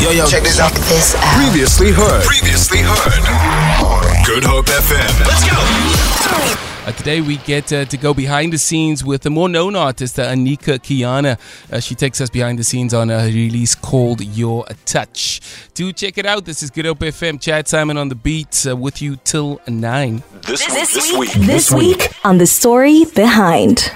Yo, 0.00 0.10
yo, 0.10 0.26
check 0.26 0.42
this 0.42 0.60
out. 0.60 0.72
This 0.72 1.14
out. 1.14 1.22
Previously 1.42 1.90
heard. 1.92 2.24
Previously 2.24 2.80
heard. 2.82 4.26
Good 4.26 4.44
Hope 4.44 4.66
FM. 4.66 5.26
Let's 5.26 5.44
go. 5.48 6.60
Uh, 6.86 6.92
today 6.92 7.20
we 7.22 7.38
get 7.38 7.72
uh, 7.72 7.84
to 7.86 7.96
go 7.96 8.12
behind 8.12 8.52
the 8.52 8.58
scenes 8.58 9.02
with 9.04 9.24
a 9.24 9.30
more 9.30 9.48
known 9.48 9.74
artist, 9.74 10.18
uh, 10.18 10.26
Anica 10.26 10.78
Kiana. 10.78 11.38
Uh, 11.72 11.80
she 11.80 11.94
takes 11.94 12.20
us 12.20 12.28
behind 12.28 12.58
the 12.58 12.64
scenes 12.64 12.92
on 12.92 13.08
a 13.08 13.24
release 13.26 13.74
called 13.74 14.20
Your 14.20 14.66
Touch. 14.84 15.40
Do 15.72 15.92
check 15.92 16.18
it 16.18 16.26
out. 16.26 16.44
This 16.44 16.62
is 16.62 16.70
Good 16.70 16.84
Hope 16.84 16.98
FM. 16.98 17.40
Chad 17.40 17.66
Simon 17.68 17.96
on 17.96 18.08
the 18.08 18.14
beat 18.14 18.66
uh, 18.68 18.76
with 18.76 19.00
you 19.00 19.16
till 19.24 19.60
9. 19.66 20.22
This, 20.46 20.66
this, 20.66 20.94
this 20.94 21.16
week. 21.16 21.32
This 21.32 21.72
week 21.72 22.12
on 22.24 22.36
the 22.38 22.46
story 22.46 23.04
behind. 23.14 23.90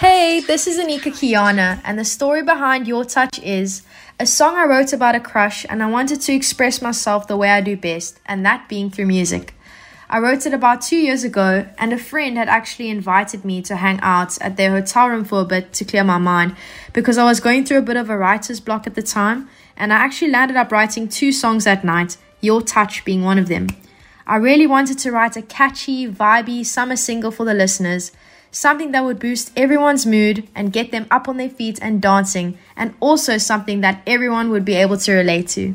Hey, 0.00 0.38
this 0.38 0.68
is 0.68 0.78
Anica 0.78 1.10
Kiana, 1.10 1.80
and 1.82 1.98
the 1.98 2.04
story 2.04 2.40
behind 2.40 2.86
Your 2.86 3.04
Touch 3.04 3.40
is 3.40 3.82
a 4.20 4.26
song 4.26 4.54
I 4.54 4.64
wrote 4.64 4.92
about 4.92 5.16
a 5.16 5.20
crush, 5.20 5.66
and 5.68 5.82
I 5.82 5.90
wanted 5.90 6.20
to 6.20 6.32
express 6.32 6.80
myself 6.80 7.26
the 7.26 7.36
way 7.36 7.50
I 7.50 7.60
do 7.60 7.76
best, 7.76 8.20
and 8.24 8.46
that 8.46 8.68
being 8.68 8.90
through 8.90 9.06
music. 9.06 9.54
I 10.08 10.20
wrote 10.20 10.46
it 10.46 10.54
about 10.54 10.82
two 10.82 10.98
years 10.98 11.24
ago, 11.24 11.66
and 11.78 11.92
a 11.92 11.98
friend 11.98 12.36
had 12.36 12.48
actually 12.48 12.90
invited 12.90 13.44
me 13.44 13.60
to 13.62 13.74
hang 13.74 13.98
out 14.00 14.40
at 14.40 14.56
their 14.56 14.70
hotel 14.70 15.08
room 15.08 15.24
for 15.24 15.40
a 15.40 15.44
bit 15.44 15.72
to 15.72 15.84
clear 15.84 16.04
my 16.04 16.18
mind 16.18 16.54
because 16.92 17.18
I 17.18 17.24
was 17.24 17.40
going 17.40 17.64
through 17.64 17.78
a 17.78 17.82
bit 17.90 17.96
of 17.96 18.08
a 18.08 18.16
writer's 18.16 18.60
block 18.60 18.86
at 18.86 18.94
the 18.94 19.02
time, 19.02 19.48
and 19.76 19.92
I 19.92 19.96
actually 19.96 20.30
landed 20.30 20.56
up 20.56 20.70
writing 20.70 21.08
two 21.08 21.32
songs 21.32 21.64
that 21.64 21.82
night, 21.82 22.16
Your 22.40 22.62
Touch 22.62 23.04
being 23.04 23.24
one 23.24 23.40
of 23.40 23.48
them. 23.48 23.66
I 24.28 24.36
really 24.36 24.68
wanted 24.68 24.98
to 24.98 25.10
write 25.10 25.36
a 25.36 25.42
catchy, 25.42 26.06
vibey 26.06 26.64
summer 26.64 26.94
single 26.94 27.32
for 27.32 27.44
the 27.44 27.54
listeners 27.54 28.12
something 28.50 28.92
that 28.92 29.04
would 29.04 29.18
boost 29.18 29.52
everyone's 29.56 30.06
mood 30.06 30.48
and 30.54 30.72
get 30.72 30.90
them 30.90 31.06
up 31.10 31.28
on 31.28 31.36
their 31.36 31.50
feet 31.50 31.78
and 31.80 32.02
dancing, 32.02 32.58
and 32.76 32.94
also 33.00 33.38
something 33.38 33.80
that 33.80 34.02
everyone 34.06 34.50
would 34.50 34.64
be 34.64 34.74
able 34.74 34.96
to 34.98 35.12
relate 35.12 35.48
to. 35.48 35.74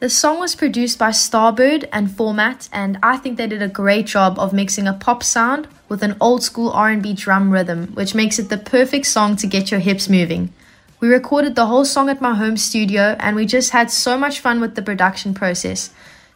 The 0.00 0.10
song 0.10 0.40
was 0.40 0.56
produced 0.56 0.98
by 0.98 1.10
Starbird 1.10 1.88
and 1.92 2.10
Format, 2.10 2.68
and 2.72 2.98
I 3.04 3.18
think 3.18 3.38
they 3.38 3.46
did 3.46 3.62
a 3.62 3.68
great 3.68 4.06
job 4.06 4.36
of 4.36 4.52
mixing 4.52 4.88
a 4.88 4.94
pop 4.94 5.22
sound 5.22 5.68
with 5.88 6.02
an 6.02 6.16
old 6.20 6.42
school 6.42 6.70
R&B 6.70 7.14
drum 7.14 7.52
rhythm, 7.52 7.86
which 7.94 8.12
makes 8.12 8.40
it 8.40 8.48
the 8.48 8.58
perfect 8.58 9.06
song 9.06 9.36
to 9.36 9.46
get 9.46 9.70
your 9.70 9.78
hips 9.78 10.08
moving. 10.08 10.52
We 10.98 11.06
recorded 11.08 11.54
the 11.54 11.66
whole 11.66 11.84
song 11.84 12.08
at 12.08 12.20
my 12.20 12.34
home 12.34 12.56
studio, 12.56 13.16
and 13.20 13.36
we 13.36 13.46
just 13.46 13.70
had 13.70 13.92
so 13.92 14.18
much 14.18 14.40
fun 14.40 14.60
with 14.60 14.74
the 14.74 14.82
production 14.82 15.34
process. 15.34 15.90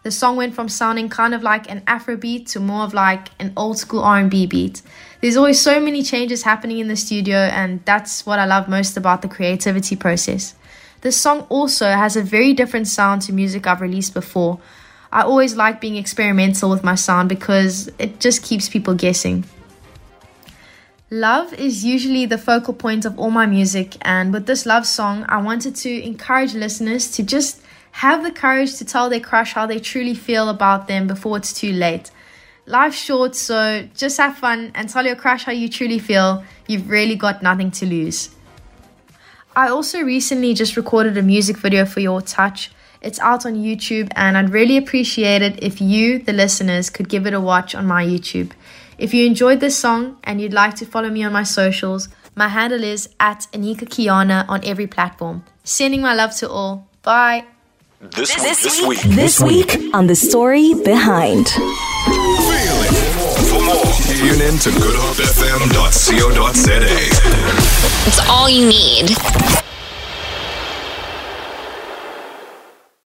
The 0.07 0.13
song 0.13 0.37
went 0.37 0.55
from 0.55 0.69
sounding 0.69 1.09
kind 1.09 1.35
of 1.35 1.43
like 1.43 1.69
an 1.69 1.81
Afrobeat 1.81 2.49
to 2.53 2.61
more 2.61 2.85
of 2.85 2.95
like 2.95 3.31
an 3.41 3.53
old 3.57 3.77
school 3.77 4.05
R&B 4.05 4.47
beat. 4.47 4.81
There's 5.21 5.37
always 5.37 5.61
so 5.61 5.81
many 5.81 6.05
changes 6.05 6.45
happening 6.45 6.79
in 6.79 6.87
the 6.87 6.95
studio 6.95 7.39
and 7.39 7.85
that's 7.85 8.25
what 8.25 8.39
I 8.39 8.45
love 8.45 8.69
most 8.69 8.97
about 8.97 9.23
the 9.23 9.27
creativity 9.27 9.97
process. 9.97 10.55
This 11.01 11.21
song 11.21 11.41
also 11.49 11.91
has 11.91 12.15
a 12.15 12.23
very 12.23 12.53
different 12.53 12.87
sound 12.87 13.23
to 13.23 13.33
music 13.33 13.67
I've 13.67 13.81
released 13.81 14.15
before. 14.15 14.61
I 15.11 15.23
always 15.23 15.57
like 15.57 15.81
being 15.81 15.97
experimental 15.97 16.71
with 16.71 16.85
my 16.85 16.95
sound 16.95 17.29
because 17.29 17.91
it 17.99 18.21
just 18.21 18.45
keeps 18.45 18.69
people 18.69 18.95
guessing. 18.95 19.45
Love 21.11 21.53
is 21.55 21.85
usually 21.85 22.27
the 22.27 22.39
focal 22.39 22.75
point 22.75 23.05
of 23.05 23.19
all 23.19 23.33
my 23.33 23.47
music, 23.47 23.97
and 24.03 24.33
with 24.33 24.47
this 24.47 24.67
love 24.67 24.87
song, 24.87 25.25
I 25.29 25.43
wanted 25.43 25.75
to 25.77 25.91
encourage 26.05 26.55
listeners 26.55 27.11
to 27.13 27.25
just 27.25 27.61
have 27.97 28.23
the 28.23 28.31
courage 28.31 28.77
to 28.77 28.85
tell 28.85 29.09
their 29.09 29.21
crush 29.21 29.55
how 29.55 29.65
they 29.65 29.79
truly 29.79 30.15
feel 30.15 30.51
about 30.51 30.87
them 30.87 31.07
before 31.07 31.39
it's 31.39 31.55
too 31.55 31.73
late. 31.73 32.11
Life's 32.67 32.99
short, 32.99 33.35
so 33.35 33.89
just 33.95 34.19
have 34.19 34.37
fun 34.37 34.71
and 34.75 34.87
tell 34.87 35.07
your 35.07 35.17
crush 35.17 35.45
how 35.45 35.53
you 35.53 35.67
truly 35.67 35.99
feel. 35.99 36.45
You've 36.69 36.91
really 36.91 37.17
got 37.17 37.43
nothing 37.43 37.71
to 37.71 37.87
lose. 37.87 38.29
I 39.57 39.69
also 39.69 40.03
recently 40.03 40.53
just 40.53 40.77
recorded 40.77 41.17
a 41.17 41.23
music 41.23 41.57
video 41.57 41.87
for 41.87 42.01
Your 42.01 42.21
Touch. 42.21 42.71
It's 43.01 43.19
out 43.21 43.47
on 43.47 43.55
YouTube, 43.55 44.13
and 44.15 44.37
I'd 44.37 44.51
really 44.51 44.77
appreciate 44.77 45.41
it 45.41 45.63
if 45.63 45.81
you, 45.81 46.19
the 46.19 46.35
listeners, 46.35 46.91
could 46.91 47.09
give 47.09 47.27
it 47.27 47.33
a 47.33 47.41
watch 47.41 47.75
on 47.75 47.87
my 47.87 48.05
YouTube. 48.05 48.51
If 48.99 49.15
you 49.15 49.25
enjoyed 49.25 49.61
this 49.61 49.79
song 49.79 50.19
and 50.23 50.39
you'd 50.39 50.53
like 50.53 50.75
to 50.77 50.85
follow 50.85 51.09
me 51.09 51.25
on 51.25 51.33
my 51.33 51.45
socials, 51.45 52.11
my 52.35 52.49
handle 52.49 52.85
is 52.85 53.09
at 53.19 53.47
Anica 53.55 53.89
Kiana 53.89 54.47
on 54.51 54.63
every 54.67 54.87
platform. 54.87 55.45
Sending 55.65 56.03
my 56.03 56.13
love 56.13 56.37
to 56.37 56.51
all. 56.51 56.89
Bye. 57.01 57.47
This, 58.01 58.35
this, 58.35 58.63
this 58.63 58.83
week. 58.87 59.01
This 59.01 59.41
week 59.41 59.81
on 59.95 60.07
the 60.07 60.15
story 60.15 60.75
behind. 60.75 61.49
For 61.49 61.61
more, 63.65 63.85
tune 64.05 64.43
in 64.43 64.59
to 64.59 64.69
goodhopefm.co.za. 64.71 66.77
It's 68.07 68.21
all 68.29 68.51
you 68.51 68.67
need. 68.69 69.17